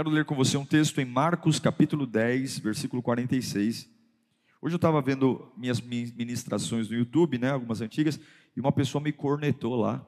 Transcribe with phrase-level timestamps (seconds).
[0.00, 3.86] Quero ler com você um texto em Marcos capítulo 10, versículo 46.
[4.62, 8.18] Hoje eu estava vendo minhas ministrações no YouTube, né, algumas antigas,
[8.56, 10.02] e uma pessoa me cornetou lá,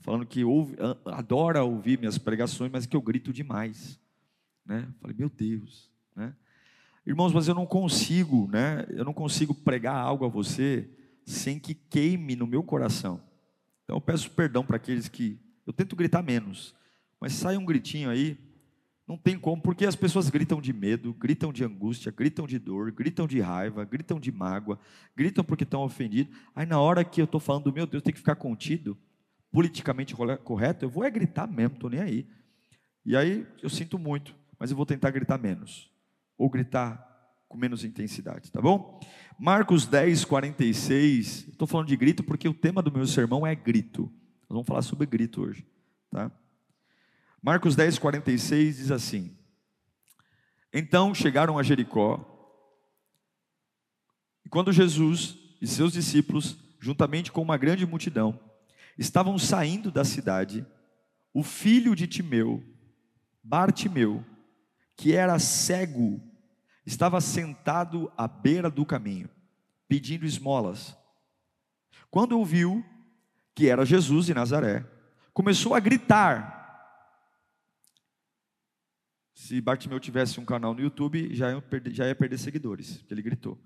[0.00, 4.00] falando que ouve, adora ouvir minhas pregações, mas que eu grito demais.
[4.64, 4.88] Né?
[5.02, 5.90] Falei, meu Deus.
[6.14, 6.34] Né?
[7.06, 8.86] Irmãos, mas eu não consigo, né?
[8.88, 10.88] eu não consigo pregar algo a você
[11.26, 13.20] sem que queime no meu coração.
[13.84, 15.38] Então eu peço perdão para aqueles que.
[15.66, 16.74] Eu tento gritar menos,
[17.20, 18.45] mas sai um gritinho aí,
[19.06, 22.90] não tem como, porque as pessoas gritam de medo, gritam de angústia, gritam de dor,
[22.90, 24.78] gritam de raiva, gritam de mágoa,
[25.14, 26.36] gritam porque estão ofendidos.
[26.54, 28.98] Aí na hora que eu estou falando, meu Deus, tem que ficar contido,
[29.52, 32.26] politicamente correto, eu vou é gritar mesmo, estou nem aí.
[33.04, 35.88] E aí eu sinto muito, mas eu vou tentar gritar menos,
[36.36, 37.04] ou gritar
[37.48, 38.98] com menos intensidade, tá bom?
[39.38, 44.02] Marcos 10, 46, estou falando de grito porque o tema do meu sermão é grito.
[44.48, 45.64] Nós vamos falar sobre grito hoje,
[46.10, 46.30] tá?
[47.46, 49.38] Marcos 10, 46 diz assim:
[50.72, 52.20] Então chegaram a Jericó,
[54.44, 58.36] e quando Jesus e seus discípulos, juntamente com uma grande multidão,
[58.98, 60.66] estavam saindo da cidade,
[61.32, 62.64] o filho de Timeu,
[63.44, 64.24] Bartimeu,
[64.96, 66.20] que era cego,
[66.84, 69.30] estava sentado à beira do caminho,
[69.86, 70.96] pedindo esmolas.
[72.10, 72.84] Quando ouviu
[73.54, 74.84] que era Jesus de Nazaré,
[75.32, 76.55] começou a gritar:
[79.36, 83.20] se Bartimeu tivesse um canal no YouTube, já ia perder, já ia perder seguidores, ele
[83.20, 83.58] gritou.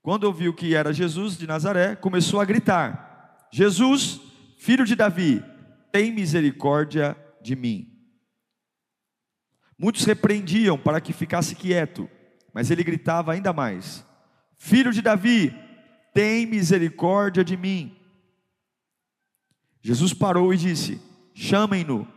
[0.00, 4.18] Quando ouviu que era Jesus de Nazaré, começou a gritar: Jesus,
[4.58, 5.44] filho de Davi,
[5.92, 7.92] tem misericórdia de mim.
[9.78, 12.08] Muitos repreendiam para que ficasse quieto,
[12.54, 14.06] mas ele gritava ainda mais:
[14.56, 15.54] Filho de Davi,
[16.14, 17.94] tem misericórdia de mim.
[19.82, 20.98] Jesus parou e disse:
[21.34, 22.08] Chamem-no.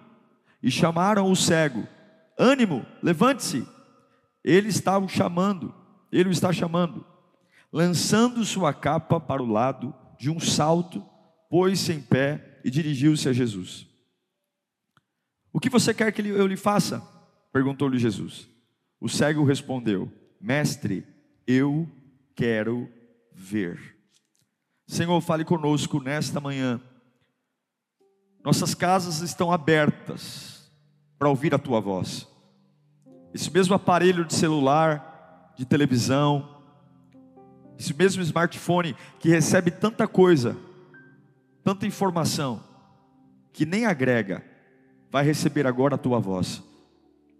[0.63, 1.87] E chamaram o cego
[2.37, 3.67] ânimo, levante-se.
[4.43, 5.73] Ele está o chamando,
[6.11, 7.05] ele o está chamando.
[7.71, 11.03] Lançando sua capa para o lado, de um salto,
[11.49, 13.87] pôs-se em pé e dirigiu-se a Jesus.
[15.51, 17.01] O que você quer que eu lhe faça?
[17.51, 18.47] perguntou-lhe Jesus.
[18.99, 21.05] O cego respondeu: Mestre,
[21.45, 21.89] eu
[22.35, 22.89] quero
[23.33, 23.97] ver.
[24.85, 26.79] Senhor, fale conosco nesta manhã.
[28.43, 30.56] Nossas casas estão abertas
[31.17, 32.27] para ouvir a tua voz.
[33.33, 36.57] Esse mesmo aparelho de celular, de televisão,
[37.77, 40.57] esse mesmo smartphone que recebe tanta coisa,
[41.63, 42.63] tanta informação,
[43.53, 44.43] que nem agrega,
[45.11, 46.63] vai receber agora a tua voz.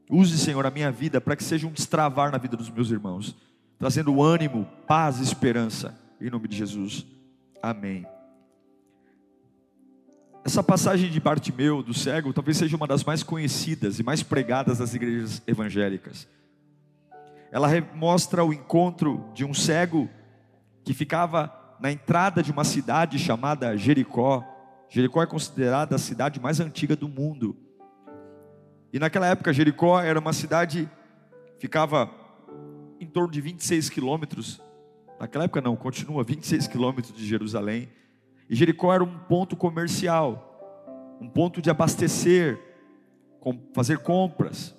[0.09, 3.35] Use, Senhor, a minha vida para que seja um destravar na vida dos meus irmãos,
[3.77, 7.05] trazendo ânimo, paz e esperança, em nome de Jesus.
[7.61, 8.05] Amém.
[10.47, 14.77] Essa passagem de Bartimeu, do cego, talvez seja uma das mais conhecidas e mais pregadas
[14.77, 16.25] das igrejas evangélicas.
[17.51, 20.09] Ela mostra o encontro de um cego
[20.85, 24.41] que ficava na entrada de uma cidade chamada Jericó.
[24.87, 27.53] Jericó é considerada a cidade mais antiga do mundo.
[28.93, 30.89] E naquela época, Jericó era uma cidade,
[31.59, 32.09] ficava
[33.01, 34.61] em torno de 26 quilômetros.
[35.19, 37.89] Naquela época, não, continua 26 quilômetros de Jerusalém.
[38.49, 42.59] E Jericó era um ponto comercial, um ponto de abastecer,
[43.73, 44.75] fazer compras.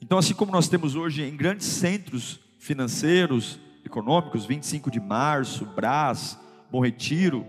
[0.00, 6.38] Então, assim como nós temos hoje em grandes centros financeiros, econômicos, 25 de março, Brás,
[6.70, 7.46] Bom Retiro,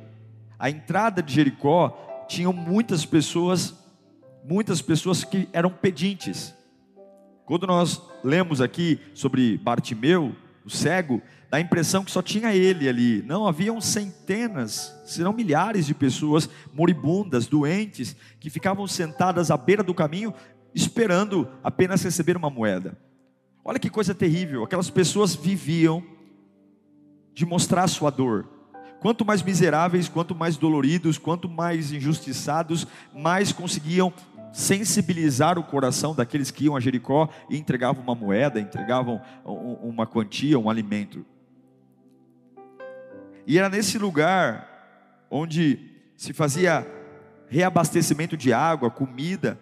[0.57, 3.75] a entrada de Jericó tinham muitas pessoas,
[4.43, 6.53] muitas pessoas que eram pedintes.
[7.45, 10.35] Quando nós lemos aqui sobre Bartimeu,
[10.65, 13.21] o cego, dá a impressão que só tinha ele ali.
[13.23, 19.83] Não, haviam centenas, se não milhares de pessoas moribundas, doentes, que ficavam sentadas à beira
[19.83, 20.33] do caminho,
[20.73, 22.97] esperando apenas receber uma moeda.
[23.63, 26.03] Olha que coisa terrível, aquelas pessoas viviam
[27.33, 28.47] de mostrar sua dor.
[28.99, 34.13] Quanto mais miseráveis, quanto mais doloridos, quanto mais injustiçados, mais conseguiam
[34.51, 40.59] sensibilizar o coração daqueles que iam a Jericó e entregavam uma moeda, entregavam uma quantia,
[40.59, 41.25] um alimento.
[43.47, 45.79] E era nesse lugar onde
[46.15, 46.85] se fazia
[47.47, 49.59] reabastecimento de água, comida,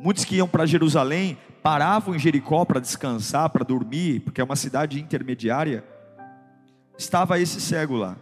[0.00, 4.56] Muitos que iam para Jerusalém paravam em Jericó para descansar, para dormir, porque é uma
[4.56, 5.84] cidade intermediária.
[6.96, 8.16] Estava esse cego lá.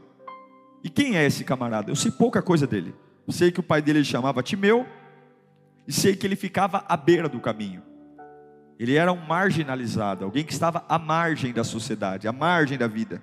[0.82, 1.88] E quem é esse camarada?
[1.88, 2.92] Eu sei pouca coisa dele.
[3.28, 4.84] sei que o pai dele chamava Timeu,
[5.88, 7.82] e sei que ele ficava à beira do caminho.
[8.78, 13.22] Ele era um marginalizado, alguém que estava à margem da sociedade, à margem da vida.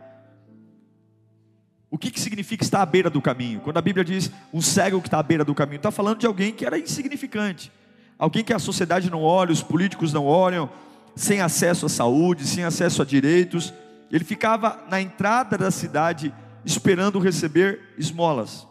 [1.91, 3.61] O que, que significa estar à beira do caminho?
[3.61, 6.25] Quando a Bíblia diz um cego que está à beira do caminho, está falando de
[6.25, 7.71] alguém que era insignificante,
[8.17, 10.67] alguém que a sociedade não olha, os políticos não olham,
[11.15, 13.71] sem acesso à saúde, sem acesso a direitos.
[14.11, 16.33] Ele ficava na entrada da cidade
[16.65, 18.67] esperando receber esmolas.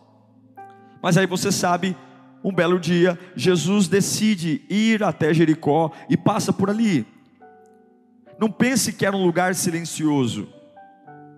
[1.00, 1.96] Mas aí você sabe
[2.44, 7.06] um belo dia, Jesus decide ir até Jericó e passa por ali.
[8.38, 10.46] Não pense que era um lugar silencioso.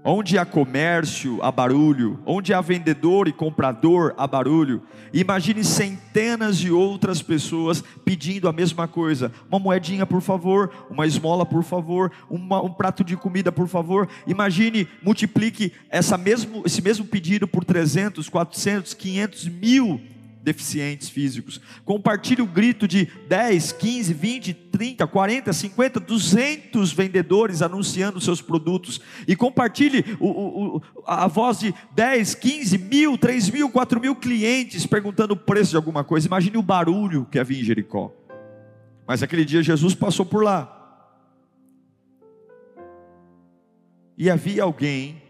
[0.08, 2.20] Onde há comércio, há barulho.
[2.26, 4.82] Onde há vendedor e comprador, há barulho.
[5.12, 11.44] Imagine centenas de outras pessoas pedindo a mesma coisa: uma moedinha, por favor, uma esmola,
[11.44, 14.08] por favor, uma, um prato de comida, por favor.
[14.26, 20.15] Imagine, multiplique essa mesmo, esse mesmo pedido por 300, 400, 500 mil
[20.46, 21.60] deficientes físicos.
[21.84, 29.00] Compartilhe o grito de 10, 15, 20, 30, 40, 50, 200 vendedores anunciando seus produtos.
[29.26, 30.28] E compartilhe o,
[30.76, 35.70] o, a voz de 10, 15, mil, 3 mil, 4 mil clientes perguntando o preço
[35.70, 36.28] de alguma coisa.
[36.28, 38.14] Imagine o barulho que havia em Jericó.
[39.04, 40.72] Mas aquele dia Jesus passou por lá.
[44.16, 45.20] E havia alguém,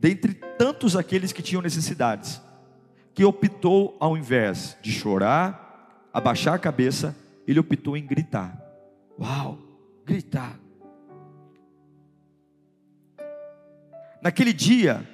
[0.00, 2.40] dentre tantos aqueles que tinham necessidades,
[3.14, 7.16] que optou, ao invés de chorar, abaixar a cabeça,
[7.46, 8.56] ele optou em gritar.
[9.18, 9.58] Uau,
[10.04, 10.58] gritar.
[14.22, 15.06] Naquele dia,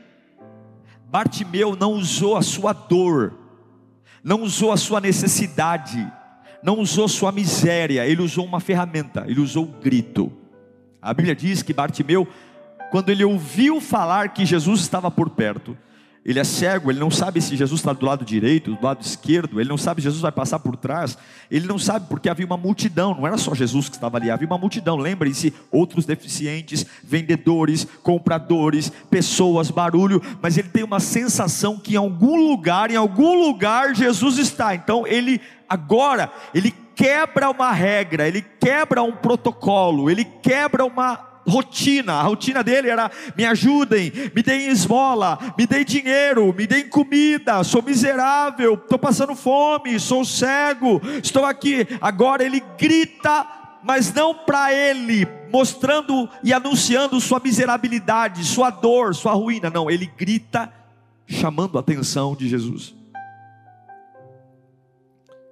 [1.10, 3.34] Bartimeu não usou a sua dor,
[4.22, 6.06] não usou a sua necessidade,
[6.62, 10.30] não usou sua miséria, ele usou uma ferramenta, ele usou o grito.
[11.00, 12.28] A Bíblia diz que Bartimeu,
[12.90, 15.76] quando ele ouviu falar que Jesus estava por perto,
[16.28, 19.58] ele é cego, ele não sabe se Jesus está do lado direito, do lado esquerdo,
[19.58, 21.16] ele não sabe se Jesus vai passar por trás,
[21.50, 24.46] ele não sabe porque havia uma multidão, não era só Jesus que estava ali, havia
[24.46, 31.94] uma multidão, lembrem-se, outros deficientes, vendedores, compradores, pessoas, barulho, mas ele tem uma sensação que
[31.94, 38.28] em algum lugar, em algum lugar Jesus está, então ele agora, ele quebra uma regra,
[38.28, 42.14] ele quebra um protocolo, ele quebra uma rotina.
[42.14, 47.64] A rotina dele era: me ajudem, me deem esmola, me deem dinheiro, me deem comida.
[47.64, 51.86] Sou miserável, estou passando fome, sou cego, estou aqui.
[52.00, 53.46] Agora ele grita,
[53.82, 59.70] mas não para ele, mostrando e anunciando sua miserabilidade, sua dor, sua ruína.
[59.70, 60.72] Não, ele grita,
[61.26, 62.94] chamando a atenção de Jesus.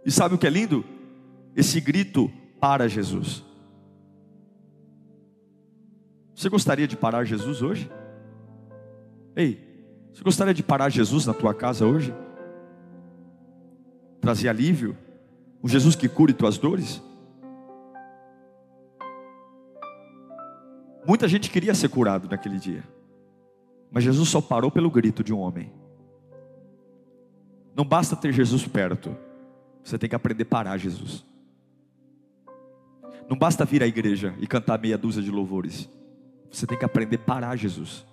[0.05, 0.85] E sabe o que é lindo?
[1.57, 3.43] Esse grito para Jesus.
[6.37, 7.91] Você gostaria de parar Jesus hoje?
[9.35, 9.59] Ei,
[10.13, 12.15] você gostaria de parar Jesus na tua casa hoje?
[14.21, 14.95] Trazer alívio?
[15.65, 17.03] Um Jesus que cure tuas dores?
[21.07, 22.85] Muita gente queria ser curado naquele dia,
[23.91, 25.73] mas Jesus só parou pelo grito de um homem.
[27.75, 29.17] Não basta ter Jesus perto,
[29.83, 31.25] você tem que aprender a parar Jesus.
[33.27, 35.89] Não basta vir à igreja e cantar meia dúzia de louvores.
[36.57, 38.07] Você tem que aprender a parar Jesus.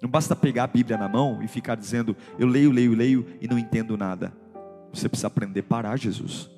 [0.00, 3.46] Não basta pegar a Bíblia na mão e ficar dizendo, eu leio, leio, leio e
[3.46, 4.32] não entendo nada.
[4.90, 6.50] Você precisa aprender a parar Jesus.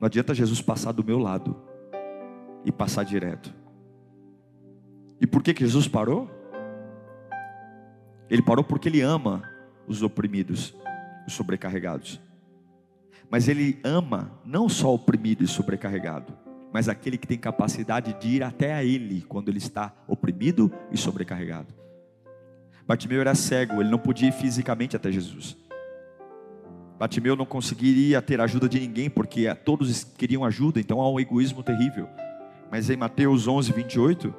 [0.00, 1.56] Não adianta Jesus passar do meu lado
[2.64, 3.54] e passar direto.
[5.20, 6.28] E por que, que Jesus parou?
[8.28, 9.48] Ele parou porque ele ama
[9.86, 10.74] os oprimidos,
[11.24, 12.20] os sobrecarregados.
[13.30, 16.45] Mas ele ama não só oprimido e sobrecarregado,
[16.76, 20.98] mas aquele que tem capacidade de ir até a Ele quando ele está oprimido e
[20.98, 21.72] sobrecarregado.
[22.86, 25.56] Bartimeu era cego, ele não podia ir fisicamente até Jesus.
[26.98, 31.62] Bartimeu não conseguiria ter ajuda de ninguém, porque todos queriam ajuda, então há um egoísmo
[31.62, 32.10] terrível.
[32.70, 34.34] Mas em Mateus 11, 28,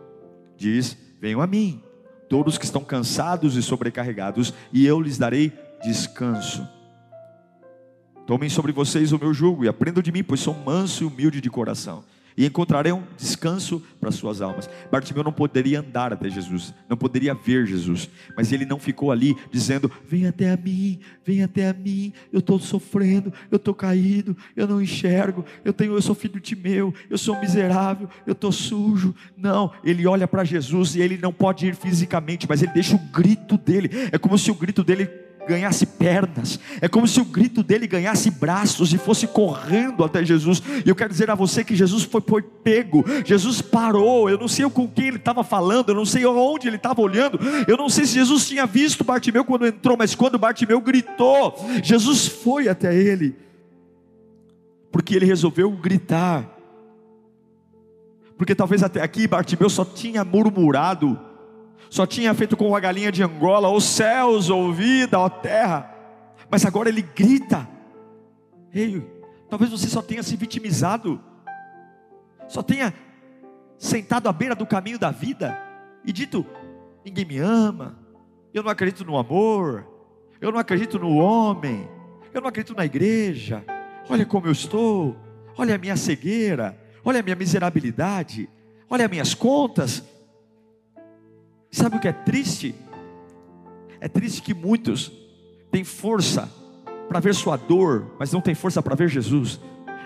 [0.55, 1.81] diz: Venham a mim,
[2.29, 5.51] todos que estão cansados e sobrecarregados, e eu lhes darei
[5.83, 6.67] descanso.
[8.27, 11.41] Tomem sobre vocês o meu jugo e aprendam de mim, pois sou manso e humilde
[11.41, 12.03] de coração
[12.37, 14.69] e encontrarão descanso para suas almas.
[14.91, 19.35] Bartimeu não poderia andar até Jesus, não poderia ver Jesus, mas ele não ficou ali
[19.51, 24.37] dizendo: Vem até a mim, vem até a mim, eu estou sofrendo, eu estou caído,
[24.55, 28.51] eu não enxergo, eu tenho, eu sou filho de meu, eu sou miserável, eu estou
[28.51, 29.15] sujo.
[29.35, 32.99] Não, ele olha para Jesus e ele não pode ir fisicamente, mas ele deixa o
[32.99, 37.63] grito dele, é como se o grito dele ganhasse pernas, é como se o grito
[37.63, 40.61] dele ganhasse braços e fosse correndo até Jesus.
[40.85, 44.29] E eu quero dizer a você que Jesus foi, foi pego, Jesus parou.
[44.29, 47.39] Eu não sei com quem ele estava falando, eu não sei onde ele estava olhando,
[47.67, 52.27] eu não sei se Jesus tinha visto Bartimeu quando entrou, mas quando Bartimeu gritou, Jesus
[52.27, 53.35] foi até ele,
[54.91, 56.53] porque ele resolveu gritar.
[58.37, 61.19] Porque talvez até aqui Bartimeu só tinha murmurado,
[61.89, 65.93] só tinha feito com a galinha de Angola, os céus, ouvida, ó terra.
[66.49, 67.67] Mas agora ele grita.
[68.73, 69.05] Ei,
[69.49, 71.21] talvez você só tenha se vitimizado,
[72.47, 72.93] só tenha
[73.77, 75.57] sentado à beira do caminho da vida
[76.03, 76.45] e dito:
[77.05, 77.97] ninguém me ama,
[78.53, 79.87] eu não acredito no amor,
[80.41, 81.87] eu não acredito no homem,
[82.33, 83.63] eu não acredito na igreja.
[84.09, 85.15] Olha como eu estou,
[85.57, 88.49] olha a minha cegueira, olha a minha miserabilidade,
[88.89, 90.03] olha as minhas contas.
[91.77, 92.73] Sabe o que é triste?
[94.01, 95.11] É triste que muitos
[95.69, 96.49] têm força
[97.07, 99.59] para ver sua dor, mas não têm força para ver Jesus.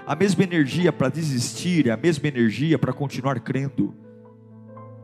[0.05, 3.95] A mesma energia para desistir, a mesma energia para continuar crendo.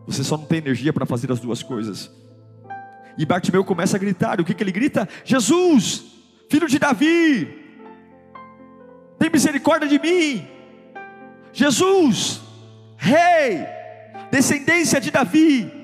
[0.05, 2.12] Você só não tem energia para fazer as duas coisas.
[3.17, 4.41] E Bartimeu começa a gritar.
[4.41, 5.07] O que, que ele grita?
[5.24, 6.03] Jesus,
[6.50, 7.47] filho de Davi,
[9.17, 10.45] tem misericórdia de mim.
[11.53, 12.41] Jesus,
[12.97, 13.65] rei,
[14.29, 15.76] descendência de Davi,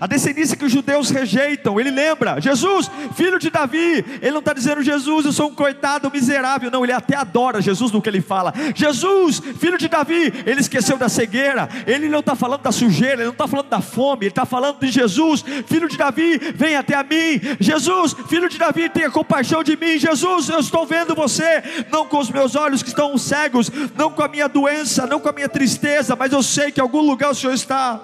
[0.00, 4.54] a descendência que os judeus rejeitam, ele lembra, Jesus, filho de Davi, ele não está
[4.54, 8.22] dizendo Jesus, eu sou um coitado miserável, não, ele até adora Jesus no que ele
[8.22, 13.16] fala, Jesus, filho de Davi, ele esqueceu da cegueira, ele não está falando da sujeira,
[13.16, 16.76] ele não está falando da fome, ele está falando de Jesus, filho de Davi, vem
[16.76, 21.14] até a mim, Jesus, filho de Davi, tenha compaixão de mim, Jesus, eu estou vendo
[21.14, 25.20] você, não com os meus olhos que estão cegos, não com a minha doença, não
[25.20, 28.00] com a minha tristeza, mas eu sei que em algum lugar o Senhor está.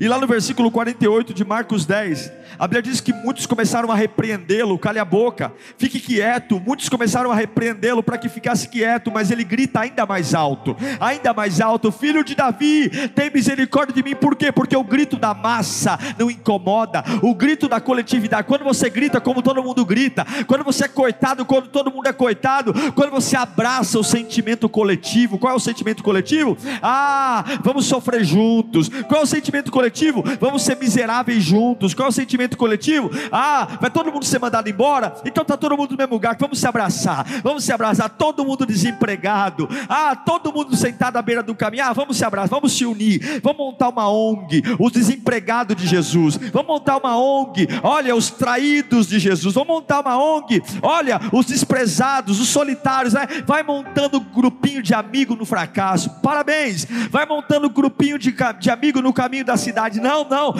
[0.00, 3.94] E lá no versículo 48 de Marcos 10, a Bíblia diz que muitos começaram a
[3.94, 6.60] repreendê-lo, cale a boca, fique quieto.
[6.60, 11.32] Muitos começaram a repreendê-lo para que ficasse quieto, mas ele grita ainda mais alto, ainda
[11.32, 14.50] mais alto: Filho de Davi, tem misericórdia de mim, por quê?
[14.52, 19.42] Porque o grito da massa não incomoda, o grito da coletividade, quando você grita como
[19.42, 23.98] todo mundo grita, quando você é coitado, quando todo mundo é coitado, quando você abraça
[23.98, 26.56] o sentimento coletivo, qual é o sentimento coletivo?
[26.82, 30.22] Ah, vamos sofrer juntos, qual é o sentimento coletivo?
[30.40, 31.94] Vamos ser miseráveis juntos.
[31.94, 33.10] Qual é o sentimento coletivo?
[33.30, 35.14] Ah, vai todo mundo ser mandado embora?
[35.24, 36.36] Então está todo mundo no mesmo lugar.
[36.38, 37.24] Vamos se abraçar.
[37.42, 38.08] Vamos se abraçar.
[38.10, 39.68] Todo mundo desempregado.
[39.88, 41.84] Ah, todo mundo sentado à beira do caminho.
[41.84, 42.50] Ah, vamos se abraçar.
[42.50, 43.40] Vamos se unir.
[43.42, 44.62] Vamos montar uma ONG.
[44.78, 46.36] Os desempregados de Jesus.
[46.36, 47.68] Vamos montar uma ONG.
[47.82, 49.54] Olha, os traídos de Jesus.
[49.54, 50.62] Vamos montar uma ONG.
[50.82, 53.14] Olha, os desprezados, os solitários.
[53.14, 53.26] Né?
[53.46, 56.10] Vai montando grupinho de amigo no fracasso.
[56.20, 56.86] Parabéns.
[57.10, 60.54] Vai montando grupinho de, de amigo no caminho da cidade não, não.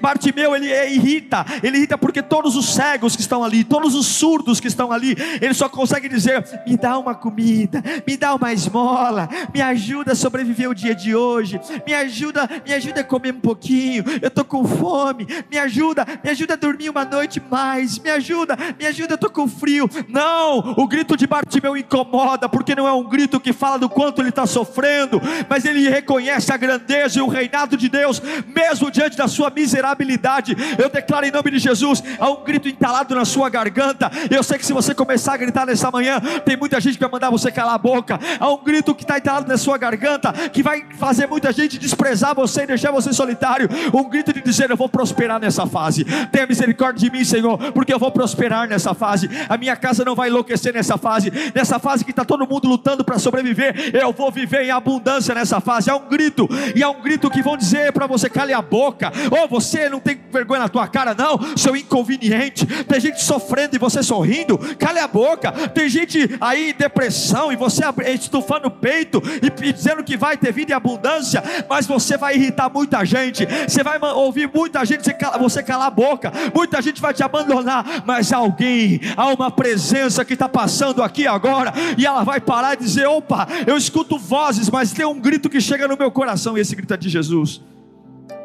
[0.00, 4.60] Bartimeu ele irrita, ele irrita porque todos os cegos que estão ali, todos os surdos
[4.60, 9.28] que estão ali, ele só consegue dizer: me dá uma comida, me dá uma esmola,
[9.52, 13.40] me ajuda a sobreviver o dia de hoje, me ajuda, me ajuda a comer um
[13.40, 18.10] pouquinho, eu estou com fome, me ajuda, me ajuda a dormir uma noite mais, me
[18.10, 19.88] ajuda, me ajuda, eu estou com frio.
[20.08, 24.20] Não, o grito de Bartimeu incomoda, porque não é um grito que fala do quanto
[24.20, 29.16] ele está sofrendo, mas ele reconhece a grandeza e o reinado de Deus, mesmo diante
[29.16, 30.56] da sua miserabilidade.
[30.84, 34.10] Eu declaro em nome de Jesus: há um grito entalado na sua garganta.
[34.30, 37.10] Eu sei que se você começar a gritar nessa manhã, tem muita gente que vai
[37.10, 38.20] mandar você calar a boca.
[38.38, 42.34] Há um grito que está entalado na sua garganta, que vai fazer muita gente desprezar
[42.34, 43.66] você e deixar você solitário.
[43.94, 46.04] Um grito de dizer: Eu vou prosperar nessa fase.
[46.30, 49.30] Tenha misericórdia de mim, Senhor, porque eu vou prosperar nessa fase.
[49.48, 51.32] A minha casa não vai enlouquecer nessa fase.
[51.54, 55.60] Nessa fase que está todo mundo lutando para sobreviver, eu vou viver em abundância nessa
[55.60, 55.88] fase.
[55.88, 59.10] Há um grito, e há um grito que vão dizer para você cale a boca.
[59.30, 62.66] Ou oh, você não tem vergonha na tua cara, não, seu inconveniente.
[62.66, 65.52] Tem gente sofrendo e você sorrindo, cale a boca.
[65.68, 70.52] Tem gente aí em depressão e você estufando o peito e, dizendo que vai ter
[70.52, 73.46] vida em abundância, mas você vai irritar muita gente.
[73.68, 75.04] Você vai ouvir muita gente
[75.38, 76.32] você calar a boca.
[76.52, 81.72] Muita gente vai te abandonar, mas alguém, há uma presença que está passando aqui agora
[81.96, 85.60] e ela vai parar e dizer: opa, eu escuto vozes, mas tem um grito que
[85.60, 87.62] chega no meu coração e esse grito é de Jesus.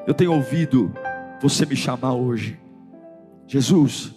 [0.06, 0.94] Eu tenho ouvido
[1.42, 2.60] você me chamar hoje.
[3.48, 4.14] Jesus,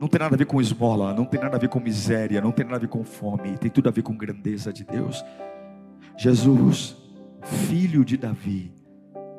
[0.00, 2.52] não tem nada a ver com esmola, não tem nada a ver com miséria, não
[2.52, 5.24] tem nada a ver com fome, tem tudo a ver com grandeza de Deus.
[6.16, 6.96] Jesus,
[7.42, 8.72] filho de Davi,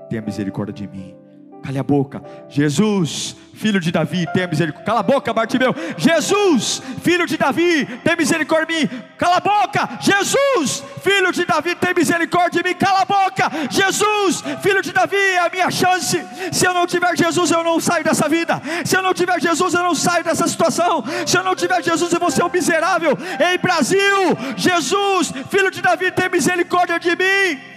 [0.09, 1.20] tenha misericórdia de mim.
[1.63, 2.23] Cale a boca.
[2.49, 4.85] Jesus, filho de Davi, tenha misericórdia.
[4.85, 5.75] Cala a boca, Bartimeu.
[5.95, 9.01] Jesus, filho de Davi, tem misericórdia de mim.
[9.15, 9.89] Cala a boca.
[10.01, 12.75] Jesus, filho de Davi, tem misericórdia de mim.
[12.75, 13.51] Cala a boca.
[13.69, 16.19] Jesus, filho de Davi, é a minha chance.
[16.51, 18.59] Se eu não tiver Jesus, eu não saio dessa vida.
[18.83, 21.03] Se eu não tiver Jesus, eu não saio dessa situação.
[21.27, 23.15] Se eu não tiver Jesus, eu vou ser um miserável.
[23.39, 27.70] Ei, Brasil, Jesus, filho de Davi, tem misericórdia de mim.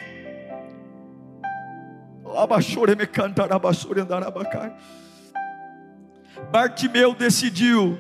[6.50, 7.98] Bartimeu decidiu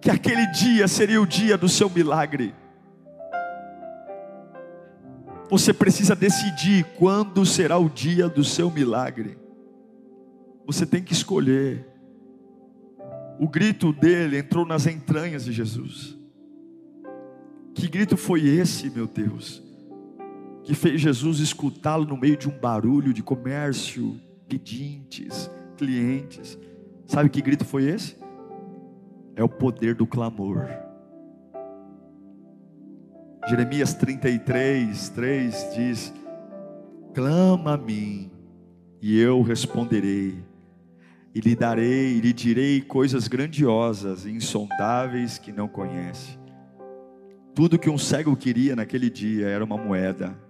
[0.00, 2.54] que aquele dia seria o dia do seu milagre.
[5.50, 9.38] Você precisa decidir quando será o dia do seu milagre.
[10.66, 11.86] Você tem que escolher.
[13.40, 16.16] O grito dele entrou nas entranhas de Jesus.
[17.74, 19.62] Que grito foi esse, meu Deus?
[20.68, 26.58] Que fez Jesus escutá-lo no meio de um barulho de comércio, pedintes, clientes.
[27.06, 28.18] Sabe que grito foi esse?
[29.34, 30.68] É o poder do clamor.
[33.48, 36.14] Jeremias 33, 3 diz:
[37.14, 38.30] Clama a mim,
[39.00, 40.44] e eu responderei,
[41.34, 46.38] e lhe darei, e lhe direi coisas grandiosas e insondáveis que não conhece.
[47.54, 50.46] Tudo que um cego queria naquele dia era uma moeda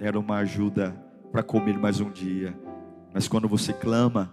[0.00, 0.94] era uma ajuda
[1.30, 2.54] para comer mais um dia.
[3.12, 4.32] Mas quando você clama,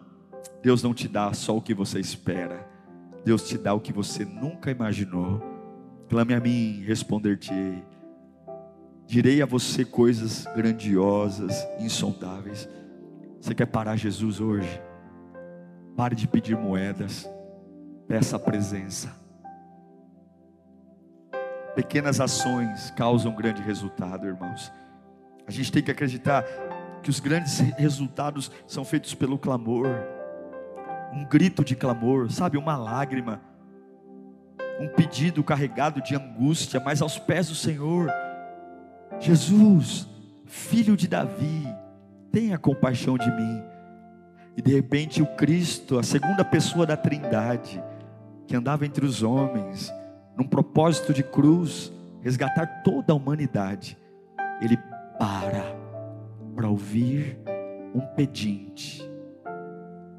[0.62, 2.68] Deus não te dá só o que você espera,
[3.24, 5.42] Deus te dá o que você nunca imaginou.
[6.10, 7.84] Clame a mim, responder-te-ei.
[9.06, 12.68] Direi a você coisas grandiosas, insondáveis.
[13.40, 14.82] Você quer parar Jesus hoje?
[15.96, 17.30] Pare de pedir moedas,
[18.08, 19.10] peça a presença.
[21.76, 24.72] Pequenas ações causam grande resultado, irmãos.
[25.52, 26.46] A gente tem que acreditar
[27.04, 29.86] que os grandes resultados são feitos pelo clamor,
[31.12, 33.42] um grito de clamor, sabe, uma lágrima,
[34.80, 38.10] um pedido carregado de angústia, mas aos pés do Senhor.
[39.20, 40.08] Jesus,
[40.46, 41.68] filho de Davi,
[42.32, 43.62] tenha compaixão de mim.
[44.56, 47.84] E de repente o Cristo, a segunda pessoa da Trindade,
[48.48, 49.92] que andava entre os homens,
[50.38, 51.92] num propósito de cruz,
[52.22, 53.98] resgatar toda a humanidade,
[54.62, 54.78] ele
[55.22, 55.64] para
[56.56, 57.40] para ouvir
[57.94, 59.08] um pedinte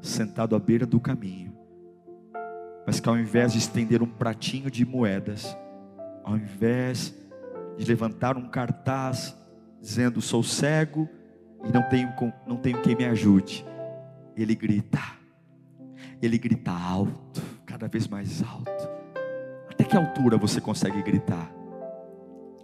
[0.01, 1.53] sentado à beira do caminho,
[2.87, 5.57] mas que ao invés de estender um pratinho de moedas,
[6.23, 7.13] ao invés
[7.77, 9.37] de levantar um cartaz
[9.81, 11.09] dizendo sou cego
[11.65, 12.09] e não tenho,
[12.47, 13.65] não tenho quem me ajude,
[14.37, 15.01] ele grita,
[16.21, 18.89] ele grita alto, cada vez mais alto.
[19.69, 21.51] Até que altura você consegue gritar?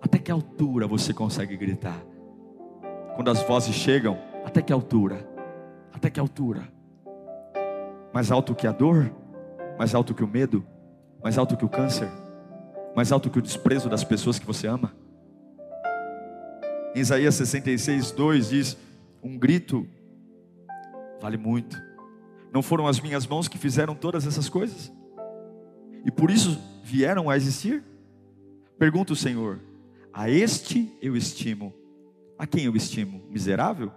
[0.01, 2.01] Até que altura você consegue gritar?
[3.19, 5.27] Quando as vozes chegam, até que altura?
[5.91, 6.71] Até que altura?
[8.13, 9.11] Mais alto que a dor?
[9.77, 10.65] Mais alto que o medo?
[11.21, 12.07] Mais alto que o câncer?
[12.95, 14.93] Mais alto que o desprezo das pessoas que você ama?
[16.95, 18.77] Em Isaías 66, 2 diz:
[19.21, 19.85] Um grito
[21.21, 21.75] vale muito.
[22.53, 24.93] Não foram as minhas mãos que fizeram todas essas coisas?
[26.05, 27.83] E por isso vieram a existir?
[28.77, 29.59] Pergunta o Senhor:
[30.13, 31.73] A este eu estimo
[32.39, 33.21] a quem eu estimo?
[33.29, 33.91] Miserável?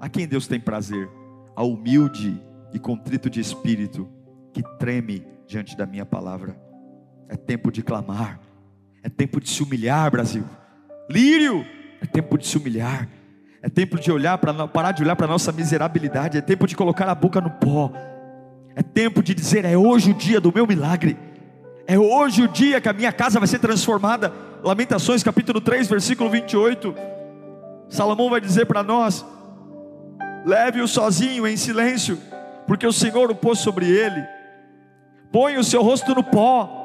[0.00, 1.06] A quem Deus tem prazer?
[1.54, 4.08] A humilde e contrito de espírito,
[4.54, 6.58] que treme diante da minha palavra.
[7.28, 8.40] É tempo de clamar,
[9.02, 10.44] é tempo de se humilhar, Brasil.
[11.10, 11.66] Lírio,
[12.00, 13.06] é tempo de se humilhar.
[13.62, 16.74] É tempo de olhar para parar de olhar para a nossa miserabilidade, é tempo de
[16.74, 17.92] colocar a boca no pó.
[18.74, 21.18] É tempo de dizer: é hoje o dia do meu milagre.
[21.86, 24.32] É hoje o dia que a minha casa vai ser transformada.
[24.62, 26.94] Lamentações capítulo 3, versículo 28.
[27.88, 29.24] Salomão vai dizer para nós:
[30.44, 32.18] leve-o sozinho em silêncio,
[32.66, 34.22] porque o Senhor o pôs sobre ele.
[35.32, 36.78] Põe o seu rosto no pó.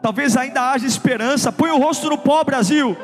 [0.00, 1.52] Talvez ainda haja esperança.
[1.52, 2.96] Põe o rosto no pó, Brasil.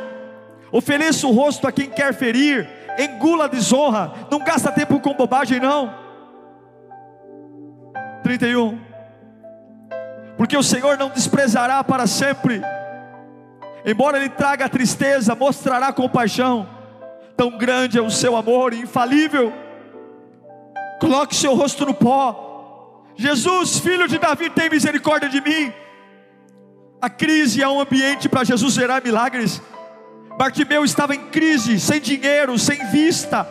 [0.73, 2.69] Ofereça o rosto a quem quer ferir.
[2.99, 4.13] Engula a desonra.
[4.31, 5.95] Não gasta tempo com bobagem, não.
[8.23, 8.81] 31.
[10.37, 12.61] Porque o Senhor não desprezará para sempre.
[13.85, 16.79] Embora Ele traga tristeza, mostrará compaixão
[17.38, 19.53] Tão grande é o seu amor, infalível.
[20.99, 23.05] Coloque seu rosto no pó.
[23.14, 25.73] Jesus, filho de Davi, tem misericórdia de mim.
[27.01, 29.62] A crise é um ambiente para Jesus gerar milagres.
[30.37, 33.49] Bartimeu estava em crise, sem dinheiro, sem vista.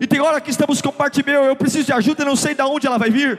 [0.00, 2.86] E tem hora que estamos com Bartimeu, eu preciso de ajuda, não sei de onde
[2.86, 3.38] ela vai vir.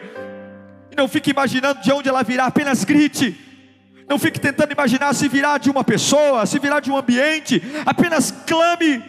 [0.92, 3.49] E não fique imaginando de onde ela virá, apenas grite.
[4.10, 7.62] Não fique tentando imaginar se virá de uma pessoa, se virá de um ambiente.
[7.86, 9.04] Apenas clame.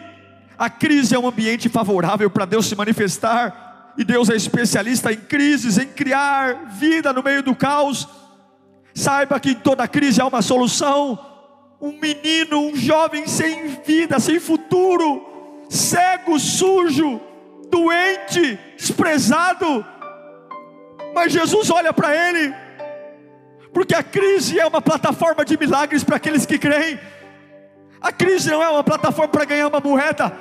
[0.55, 3.69] A crise é um ambiente favorável para Deus se manifestar.
[3.97, 8.07] e Deus é especialista em crises, em criar vida no meio do caos.
[8.93, 11.19] Saiba que em toda crise há uma solução.
[11.81, 17.19] Um menino, um jovem sem vida, sem futuro, cego, sujo,
[17.71, 19.83] doente, desprezado.
[21.15, 22.53] Mas Jesus olha para ele,
[23.73, 26.99] porque a crise é uma plataforma de milagres para aqueles que creem.
[28.01, 30.31] A crise não é uma plataforma para ganhar uma moeda.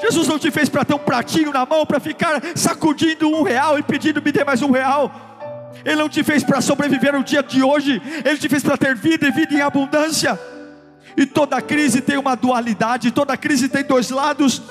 [0.00, 3.78] Jesus não te fez para ter um pratinho na mão, para ficar sacudindo um real
[3.78, 5.10] e pedindo me dê mais um real.
[5.84, 8.94] Ele não te fez para sobreviver no dia de hoje, Ele te fez para ter
[8.94, 10.38] vida e vida em abundância.
[11.16, 14.62] E toda crise tem uma dualidade, toda crise tem dois lados,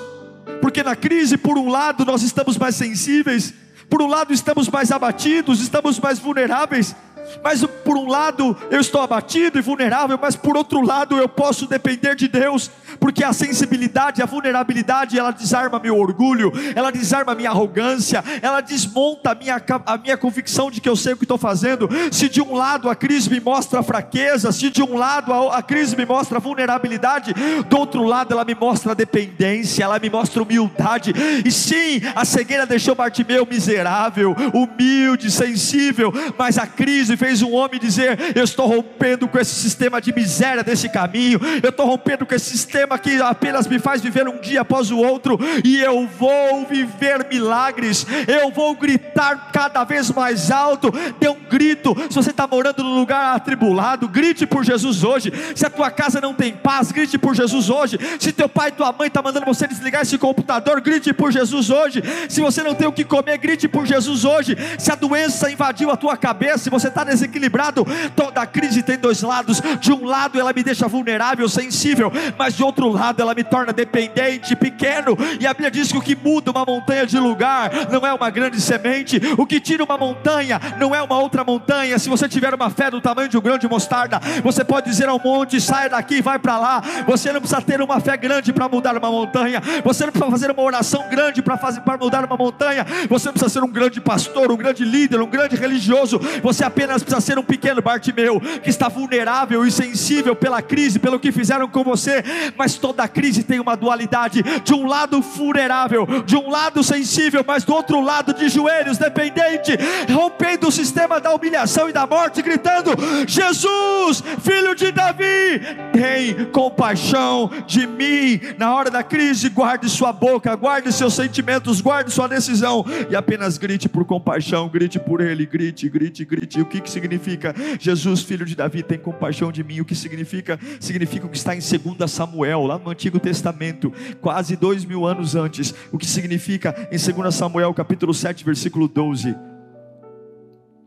[0.61, 3.53] porque na crise, por um lado, nós estamos mais sensíveis,
[3.89, 6.95] por um lado, estamos mais abatidos, estamos mais vulneráveis,
[7.43, 11.67] mas por um lado eu estou abatido e vulnerável, mas por outro lado eu posso
[11.67, 17.49] depender de Deus, porque a sensibilidade, a vulnerabilidade, ela desarma meu orgulho, ela desarma minha
[17.49, 21.37] arrogância, ela desmonta a minha, a minha convicção de que eu sei o que estou
[21.37, 21.89] fazendo.
[22.11, 25.61] Se de um lado a crise me mostra fraqueza, se de um lado a, a
[25.61, 27.33] crise me mostra vulnerabilidade,
[27.69, 31.13] do outro lado ela me mostra dependência, ela me mostra humildade.
[31.45, 37.79] E sim, a cegueira deixou Bartimeu miserável, humilde, sensível, mas a crise fez um homem
[37.79, 42.33] dizer: Eu estou rompendo com esse sistema de miséria desse caminho, eu estou rompendo com
[42.33, 46.65] esse sistema que apenas me faz viver um dia após o outro, e eu vou
[46.65, 50.91] viver milagres, eu vou gritar cada vez mais alto.
[51.19, 51.95] Dê um grito.
[52.09, 55.31] Se você está morando num lugar atribulado, grite por Jesus hoje.
[55.55, 57.97] Se a tua casa não tem paz, grite por Jesus hoje.
[58.19, 61.31] Se teu pai e tua mãe estão tá mandando você desligar esse computador, grite por
[61.31, 62.03] Jesus hoje.
[62.29, 64.57] Se você não tem o que comer, grite por Jesus hoje.
[64.77, 67.85] Se a doença invadiu a tua cabeça, se você está desequilibrado.
[68.15, 69.61] Toda crise tem dois lados.
[69.79, 73.73] De um lado ela me deixa vulnerável, sensível, mas de outro lado ela me torna
[73.73, 75.17] dependente, pequeno.
[75.39, 78.29] E a Bíblia diz que o que muda uma montanha de lugar não é uma
[78.29, 79.19] grande semente.
[79.37, 81.97] O que tira uma montanha não é uma outra montanha.
[81.97, 85.09] Se você tiver uma fé do tamanho de um grão de mostarda, você pode dizer
[85.09, 86.81] ao monte: saia daqui vai para lá.
[87.07, 89.61] Você não precisa ter uma fé grande para mudar uma montanha.
[89.83, 92.85] Você não precisa fazer uma oração grande para mudar uma montanha.
[93.09, 96.19] Você não precisa ser um grande pastor, um grande líder, um grande religioso.
[96.43, 101.19] Você apenas precisa ser um pequeno Bartimeu, que está vulnerável e sensível pela crise, pelo
[101.19, 102.23] que fizeram com você,
[102.57, 107.63] mas toda crise tem uma dualidade: de um lado vulnerável, de um lado sensível, mas
[107.63, 109.77] do outro lado de joelhos, dependente,
[110.11, 112.91] rompendo o sistema da humilhação e da morte, gritando:
[113.27, 115.61] Jesus, filho de Davi,
[115.93, 118.39] tem compaixão de mim.
[118.57, 123.57] Na hora da crise, guarde sua boca, guarde seus sentimentos, guarde sua decisão e apenas
[123.57, 126.61] grite por compaixão, grite por Ele, grite, grite, grite.
[126.61, 127.53] O que que significa?
[127.79, 129.81] Jesus, filho de Davi, tem compaixão de mim.
[129.81, 130.59] O que significa?
[130.79, 135.35] Significa o que está em 2 Samuel, lá no Antigo Testamento, quase dois mil anos
[135.35, 135.73] antes.
[135.91, 139.35] O que significa em 2 Samuel, capítulo 7, versículo 12.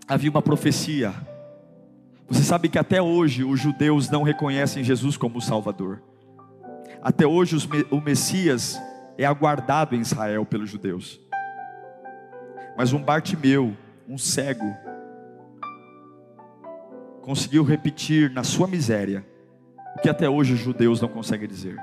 [0.06, 1.12] Havia uma profecia.
[2.28, 6.02] Você sabe que até hoje os judeus não reconhecem Jesus como Salvador.
[7.02, 7.56] Até hoje
[7.90, 8.80] o Messias
[9.18, 11.20] é aguardado em Israel pelos judeus.
[12.76, 13.76] Mas um Bartimeu,
[14.08, 14.74] um cego,
[17.20, 19.24] conseguiu repetir na sua miséria
[19.96, 21.76] o que até hoje os judeus não conseguem dizer.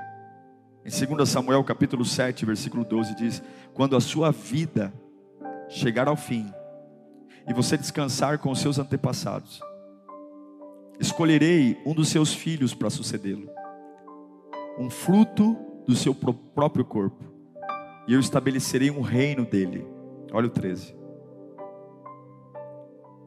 [0.84, 3.42] Em 2 Samuel capítulo 7, versículo 12 diz:
[3.74, 4.92] "Quando a sua vida
[5.68, 6.50] chegar ao fim
[7.46, 9.60] e você descansar com os seus antepassados,
[10.98, 13.48] escolherei um dos seus filhos para sucedê-lo,
[14.78, 17.24] um fruto do seu próprio corpo,
[18.06, 19.86] e eu estabelecerei um reino dele."
[20.32, 20.94] Olha o 13.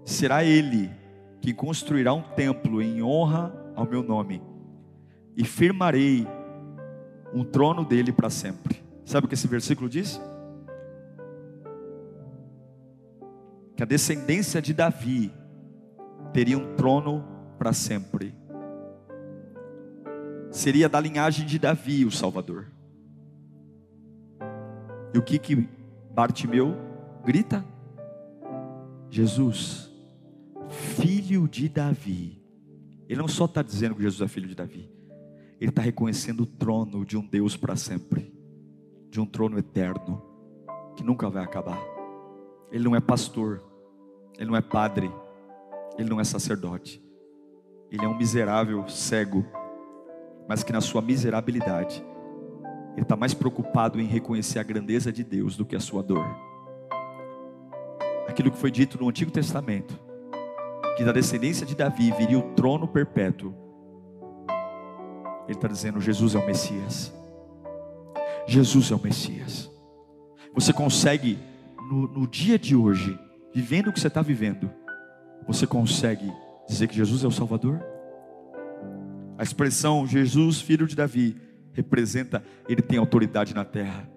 [0.06, 0.90] Será ele
[1.40, 4.42] que construirá um templo em honra ao meu nome,
[5.36, 6.28] e firmarei
[7.34, 8.82] um trono dele para sempre.
[9.06, 10.22] Sabe o que esse versículo diz?
[13.76, 15.34] Que a descendência de Davi
[16.34, 17.26] teria um trono
[17.58, 18.36] para sempre.
[20.52, 22.68] Seria da linhagem de Davi o Salvador.
[25.14, 25.68] E o que que
[26.14, 26.76] Bartimeu
[27.24, 27.66] grita?
[29.10, 29.92] Jesus
[30.72, 32.42] filho de Davi.
[33.08, 34.90] Ele não só está dizendo que Jesus é filho de Davi,
[35.62, 38.34] ele está reconhecendo o trono de um Deus para sempre,
[39.12, 40.20] de um trono eterno,
[40.96, 41.80] que nunca vai acabar.
[42.72, 43.64] Ele não é pastor,
[44.40, 45.12] ele não é padre,
[46.00, 47.00] ele não é sacerdote,
[47.92, 49.46] ele é um miserável cego,
[50.50, 52.04] mas que na sua miserabilidade,
[52.94, 56.26] ele está mais preocupado em reconhecer a grandeza de Deus do que a sua dor.
[58.28, 60.00] Aquilo que foi dito no Antigo Testamento,
[60.98, 63.61] que da descendência de Davi viria o trono perpétuo.
[65.48, 67.14] Ele está dizendo: Jesus é o Messias.
[68.48, 69.70] Jesus é o Messias.
[70.54, 71.38] Você consegue
[71.90, 73.18] no, no dia de hoje,
[73.54, 74.70] vivendo o que você está vivendo,
[75.48, 76.32] você consegue
[76.68, 77.82] dizer que Jesus é o Salvador?
[79.38, 81.36] A expressão Jesus, filho de Davi,
[81.74, 84.10] representa, ele tem autoridade na terra.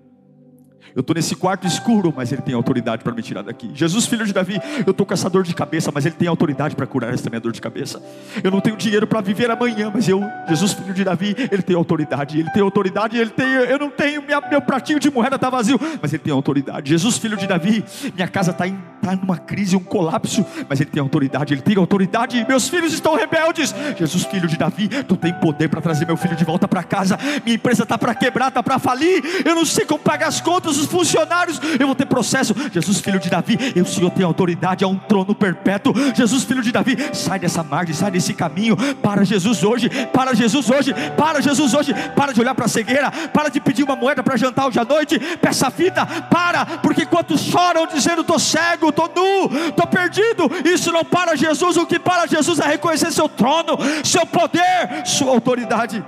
[0.94, 3.70] Eu estou nesse quarto escuro, mas Ele tem autoridade para me tirar daqui.
[3.74, 6.74] Jesus, filho de Davi, eu estou com essa dor de cabeça, mas Ele tem autoridade
[6.74, 8.02] para curar essa minha dor de cabeça.
[8.42, 11.76] Eu não tenho dinheiro para viver amanhã, mas eu, Jesus, filho de Davi, Ele tem
[11.76, 12.38] autoridade.
[12.38, 13.46] Ele tem autoridade, Ele tem.
[13.46, 16.90] Eu não tenho, minha, meu pratinho de moeda está vazio, mas Ele tem autoridade.
[16.90, 20.90] Jesus, filho de Davi, minha casa está em está numa crise, um colapso, mas Ele
[20.90, 22.44] tem autoridade, Ele tem autoridade.
[22.48, 23.74] Meus filhos estão rebeldes.
[23.98, 27.18] Jesus, filho de Davi, tu tem poder para trazer meu filho de volta para casa.
[27.44, 29.22] Minha empresa está para quebrar, está para falir.
[29.44, 31.60] Eu não sei como pagar as contas, os funcionários.
[31.78, 32.54] Eu vou ter processo.
[32.72, 35.94] Jesus, filho de Davi, eu, Senhor, tenho autoridade, é um trono perpétuo.
[36.14, 38.76] Jesus, filho de Davi, sai dessa margem, sai desse caminho.
[38.96, 41.94] Para Jesus hoje, para Jesus hoje, para Jesus hoje.
[42.16, 44.84] Para de olhar para a cegueira, para de pedir uma moeda para jantar hoje à
[44.84, 45.18] noite.
[45.40, 50.50] Peça fita, para, porque quantos choram dizendo: estou cego, estou nu, estou perdido.
[50.64, 51.76] Isso não para Jesus.
[51.76, 56.04] O que para Jesus é reconhecer seu trono, seu poder, sua autoridade.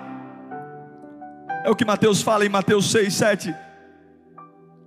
[1.64, 3.65] É o que Mateus fala em Mateus 6, 7.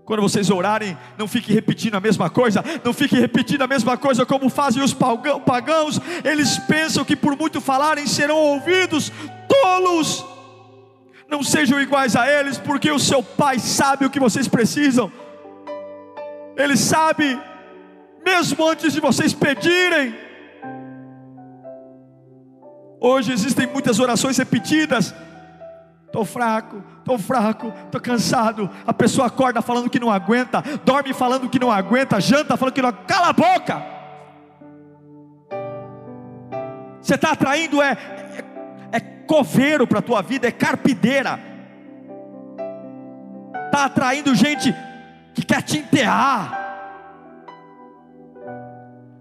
[0.10, 4.26] Quando vocês orarem, não fiquem repetindo a mesma coisa, não fiquem repetindo a mesma coisa
[4.26, 6.02] como fazem os pagãos.
[6.24, 9.12] Eles pensam que por muito falarem serão ouvidos,
[9.48, 10.26] tolos.
[11.30, 15.12] Não sejam iguais a eles, porque o seu Pai sabe o que vocês precisam.
[16.58, 17.40] Ele sabe
[18.26, 20.16] mesmo antes de vocês pedirem.
[23.00, 25.14] Hoje existem muitas orações repetidas.
[26.10, 28.68] Estou fraco, estou fraco, estou cansado.
[28.86, 32.82] A pessoa acorda falando que não aguenta, dorme falando que não aguenta, janta falando que
[32.82, 33.84] não Cala a boca!
[37.00, 41.40] Você está atraindo é, é, é coveiro para a tua vida, é carpideira.
[43.68, 44.76] Está atraindo gente
[45.36, 46.58] que quer te enterrar.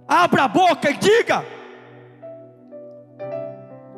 [0.09, 1.58] Abra a boca e diga.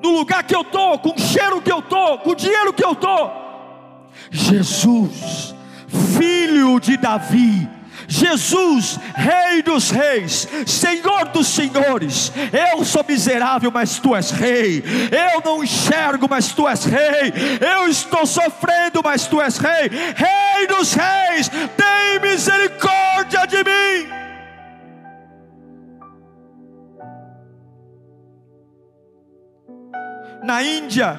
[0.02, 2.84] No lugar que eu estou, com o cheiro que eu estou, com o dinheiro que
[2.84, 3.30] eu estou.
[4.30, 5.54] Jesus,
[6.16, 7.68] filho de Davi,
[8.10, 12.32] Jesus, Rei dos Reis, Senhor dos Senhores.
[12.74, 14.82] Eu sou miserável, mas tu és Rei.
[15.12, 17.32] Eu não enxergo, mas tu és Rei.
[17.60, 19.88] Eu estou sofrendo, mas tu és Rei.
[19.88, 22.59] Rei dos Reis, tem misericórdia
[30.50, 31.16] Na Índia,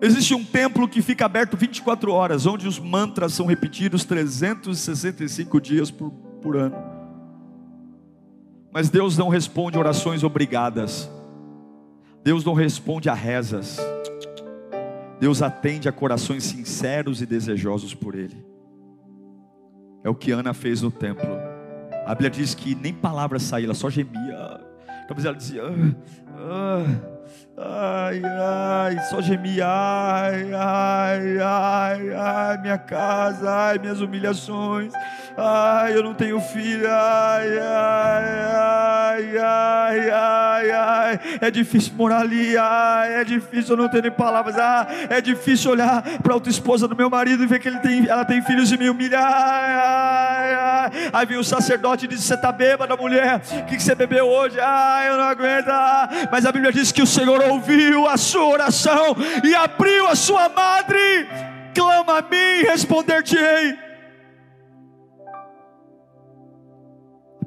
[0.00, 5.90] existe um templo que fica aberto 24 horas, onde os mantras são repetidos 365 dias
[5.90, 6.74] por, por ano.
[8.72, 11.10] Mas Deus não responde orações obrigadas,
[12.24, 13.76] Deus não responde a rezas,
[15.20, 18.42] Deus atende a corações sinceros e desejosos por Ele.
[20.02, 21.28] É o que Ana fez no templo.
[22.06, 24.58] A Bíblia diz que nem palavras saíram, ela só gemia.
[25.06, 25.64] Talvez ela dizia.
[26.34, 27.11] Ah, ah.
[27.56, 34.92] Ai, ai, só gemia, ai, ai, ai, ai, minha casa, ai, minhas humilhações,
[35.36, 42.56] ai, eu não tenho filho, ai, ai, ai, ai, ai, ai, é difícil morar ali,
[42.56, 46.86] ai, é difícil, eu não tenho nem palavras, ah, é difícil olhar para outra esposa
[46.86, 49.74] do meu marido e ver que ele tem, ela tem filhos e me humilhar, ai,
[49.74, 53.82] ai, ai, aí vem o sacerdote e diz, você está bêbada mulher, o que, que
[53.82, 54.58] você bebeu hoje?
[54.60, 56.08] Ai, eu não aguento, ah.
[56.30, 60.48] mas a Bíblia diz que o Senhor ouviu a sua oração e abriu a sua
[60.48, 61.28] madre.
[61.74, 63.91] Clama a mim, responder-te-ei.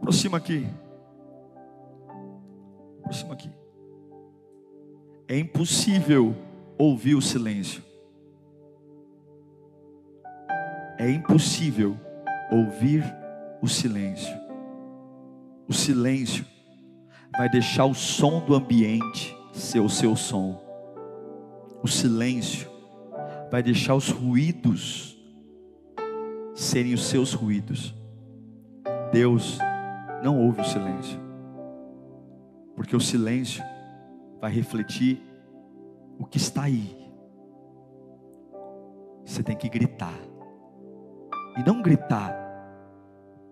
[0.06, 0.68] Aproxima aqui.
[3.00, 3.50] Aproxima aqui.
[5.28, 6.36] É impossível
[6.78, 7.82] ouvir o silêncio.
[11.00, 11.98] É impossível
[12.52, 13.04] ouvir
[13.63, 14.32] o silêncio.
[15.68, 16.46] O silêncio
[17.36, 20.62] vai deixar o som do ambiente ser o seu som.
[21.82, 22.70] O silêncio
[23.50, 25.18] vai deixar os ruídos
[26.54, 27.91] serem os seus ruídos.
[29.12, 29.58] Deus
[30.26, 31.20] não ouve o silêncio,
[32.76, 33.64] porque o silêncio
[34.42, 35.22] vai refletir
[36.18, 36.98] o que está aí.
[39.24, 40.18] Você tem que gritar,
[41.56, 42.34] e não gritar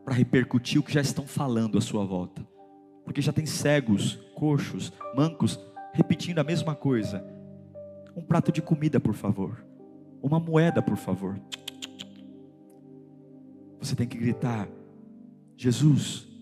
[0.03, 2.43] para repercutir o que já estão falando à sua volta,
[3.05, 5.59] porque já tem cegos, coxos, mancos
[5.93, 7.23] repetindo a mesma coisa.
[8.15, 9.63] Um prato de comida, por favor.
[10.23, 11.39] Uma moeda, por favor.
[13.79, 14.67] Você tem que gritar:
[15.55, 16.32] Jesus,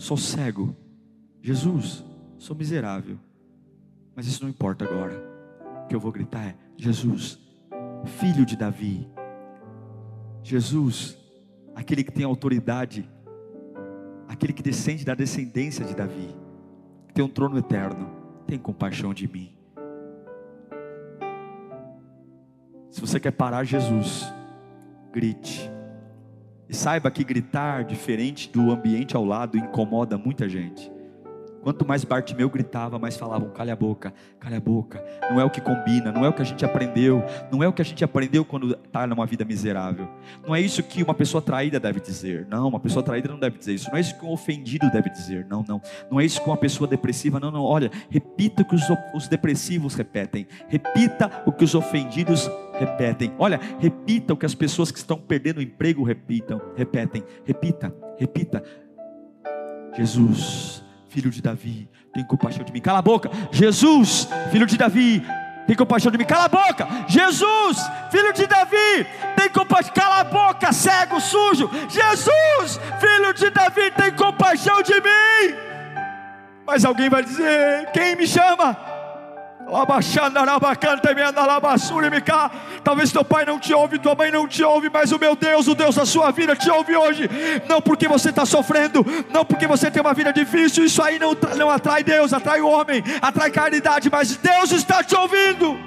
[0.00, 0.74] sou cego.
[1.42, 2.02] Jesus,
[2.38, 3.18] sou miserável.
[4.16, 5.22] Mas isso não importa agora.
[5.84, 7.38] O que eu vou gritar é: Jesus,
[8.18, 9.06] filho de Davi.
[10.42, 11.16] Jesus,
[11.74, 13.08] aquele que tem autoridade,
[14.26, 16.34] aquele que descende da descendência de Davi,
[17.06, 18.10] que tem um trono eterno,
[18.46, 19.54] tem compaixão de mim.
[22.90, 24.32] Se você quer parar Jesus,
[25.12, 25.69] grite.
[26.70, 30.88] E saiba que gritar diferente do ambiente ao lado incomoda muita gente.
[31.62, 35.04] Quanto mais Bartimeu gritava, mais falavam: calha a boca, calha a boca.
[35.28, 37.72] Não é o que combina, não é o que a gente aprendeu, não é o
[37.72, 40.08] que a gente aprendeu quando está numa vida miserável.
[40.46, 42.46] Não é isso que uma pessoa traída deve dizer.
[42.48, 43.90] Não, uma pessoa traída não deve dizer isso.
[43.90, 45.46] Não é isso que um ofendido deve dizer.
[45.50, 45.82] Não, não.
[46.08, 47.40] Não é isso que uma pessoa depressiva.
[47.40, 47.62] Não, não.
[47.62, 50.46] Olha, repita o que os, os depressivos repetem.
[50.68, 52.48] Repita o que os ofendidos
[52.80, 53.32] repetem.
[53.38, 57.22] Olha, repita o que as pessoas que estão perdendo o emprego repitam, repetem.
[57.44, 58.64] Repita, repita.
[59.96, 62.80] Jesus filho de Davi, tem compaixão de mim.
[62.80, 63.30] Cala a boca.
[63.50, 65.22] Jesus, filho de Davi,
[65.66, 66.24] tem compaixão de mim.
[66.24, 66.88] Cala a boca.
[67.08, 67.78] Jesus,
[68.10, 69.92] filho de Davi, tem compaixão.
[69.92, 71.68] Cala a boca, cego, sujo.
[71.88, 75.54] Jesus, filho de Davi, tem compaixão de mim.
[76.64, 78.76] Mas alguém vai dizer: Quem me chama?
[82.82, 85.68] Talvez teu pai não te ouve, tua mãe não te ouve, mas o meu Deus,
[85.68, 87.28] o Deus da sua vida, te ouve hoje.
[87.68, 91.36] Não porque você está sofrendo, não porque você tem uma vida difícil, isso aí não,
[91.56, 95.78] não atrai Deus, atrai o homem, atrai caridade, mas Deus está te ouvindo.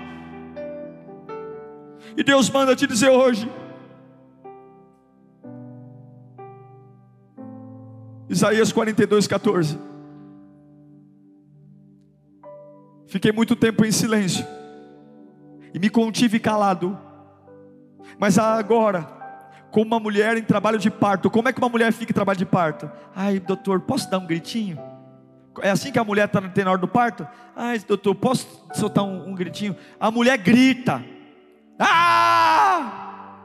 [2.16, 3.50] E Deus manda te dizer hoje.
[8.30, 9.93] Isaías 42, 14.
[13.14, 14.44] Fiquei muito tempo em silêncio
[15.72, 16.98] e me contive calado.
[18.18, 19.04] Mas agora,
[19.70, 22.40] como uma mulher em trabalho de parto, como é que uma mulher fica em trabalho
[22.40, 22.90] de parto?
[23.16, 24.80] Ai, doutor, posso dar um gritinho?
[25.62, 27.28] É assim que a mulher está na hora do parto?
[27.56, 29.76] Ai, doutor, posso soltar um, um gritinho?
[30.00, 31.06] A mulher grita.
[31.78, 33.36] Ah!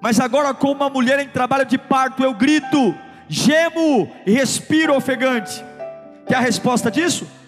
[0.00, 2.94] Mas agora, como uma mulher em trabalho de parto, eu grito,
[3.28, 5.60] gemo e respiro ofegante.
[6.24, 7.41] Quer a resposta disso?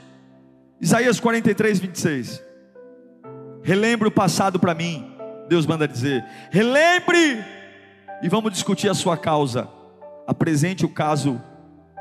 [0.85, 2.45] Isaías 43, 26.
[3.63, 5.17] Relembre o passado para mim.
[5.49, 7.43] Deus manda dizer: relembre
[8.23, 9.67] e vamos discutir a sua causa.
[10.27, 11.41] Apresente o caso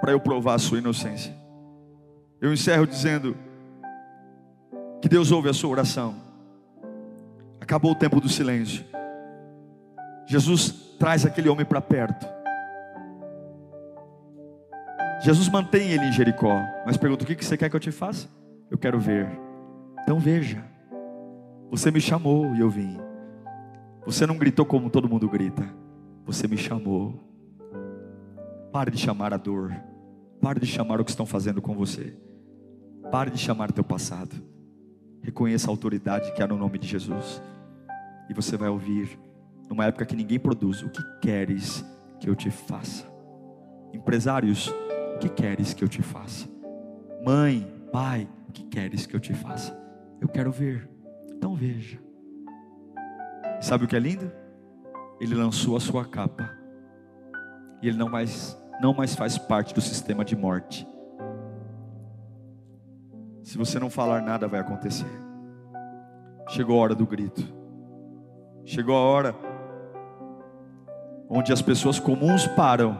[0.01, 1.33] para eu provar a sua inocência.
[2.41, 3.37] Eu encerro dizendo
[5.01, 6.15] que Deus ouve a sua oração.
[7.61, 8.83] Acabou o tempo do silêncio.
[10.25, 12.27] Jesus traz aquele homem para perto.
[15.21, 18.42] Jesus mantém ele em Jericó, mas pergunta: o que você quer que eu te faça?
[18.73, 19.29] Eu quero ver.
[20.01, 20.65] Então veja.
[21.69, 22.97] Você me chamou e eu vim.
[24.03, 25.63] Você não gritou como todo mundo grita.
[26.25, 27.13] Você me chamou.
[28.71, 29.71] Pare de chamar a dor.
[30.41, 32.17] Pare de chamar o que estão fazendo com você.
[33.11, 34.35] Pare de chamar teu passado.
[35.21, 37.43] Reconheça a autoridade que há no nome de Jesus.
[38.27, 39.19] E você vai ouvir,
[39.69, 41.85] numa época que ninguém produz, o que queres
[42.19, 43.05] que eu te faça?
[43.93, 44.67] Empresários,
[45.15, 46.49] o que queres que eu te faça?
[47.23, 49.77] Mãe, pai, que queres que eu te faça?
[50.21, 50.89] Eu quero ver.
[51.29, 51.99] Então veja.
[53.59, 54.31] Sabe o que é lindo?
[55.19, 56.49] Ele lançou a sua capa.
[57.81, 60.87] E ele não mais, não mais faz parte do sistema de morte.
[63.41, 65.09] Se você não falar nada, vai acontecer.
[66.49, 67.43] Chegou a hora do grito.
[68.63, 69.35] Chegou a hora
[71.29, 72.95] onde as pessoas comuns param,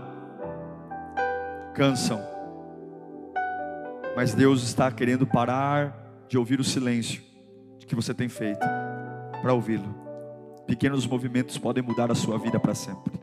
[1.76, 2.33] cansam
[4.16, 7.22] mas Deus está querendo parar de ouvir o silêncio
[7.94, 8.66] que você tem feito
[9.42, 9.94] para ouvi-lo.
[10.66, 13.23] Pequenos movimentos podem mudar a sua vida para sempre.